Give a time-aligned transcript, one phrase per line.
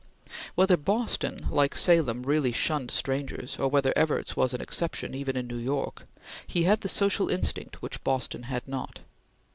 [0.55, 5.45] Whether Boston, like Salem, really shunned strangers, or whether Evarts was an exception even in
[5.45, 6.07] New York,
[6.47, 9.01] he had the social instinct which Boston had not.